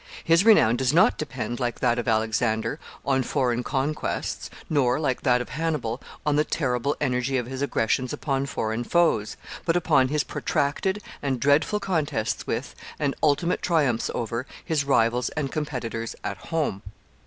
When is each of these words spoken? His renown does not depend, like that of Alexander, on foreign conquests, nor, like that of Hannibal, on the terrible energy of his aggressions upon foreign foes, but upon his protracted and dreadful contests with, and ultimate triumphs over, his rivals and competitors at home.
His 0.23 0.43
renown 0.43 0.77
does 0.77 0.91
not 0.93 1.19
depend, 1.19 1.59
like 1.59 1.79
that 1.79 1.99
of 1.99 2.07
Alexander, 2.07 2.79
on 3.05 3.21
foreign 3.21 3.61
conquests, 3.61 4.49
nor, 4.67 4.99
like 4.99 5.21
that 5.21 5.41
of 5.41 5.49
Hannibal, 5.49 6.01
on 6.25 6.37
the 6.37 6.43
terrible 6.43 6.97
energy 6.99 7.37
of 7.37 7.45
his 7.45 7.61
aggressions 7.61 8.11
upon 8.11 8.47
foreign 8.47 8.83
foes, 8.83 9.37
but 9.63 9.75
upon 9.77 10.07
his 10.07 10.23
protracted 10.23 11.03
and 11.21 11.39
dreadful 11.39 11.79
contests 11.79 12.47
with, 12.47 12.73
and 12.97 13.13
ultimate 13.21 13.61
triumphs 13.61 14.09
over, 14.15 14.47
his 14.65 14.83
rivals 14.85 15.29
and 15.37 15.51
competitors 15.51 16.15
at 16.23 16.37
home. 16.49 16.81